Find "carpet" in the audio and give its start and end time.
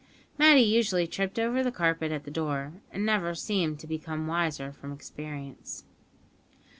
1.71-2.11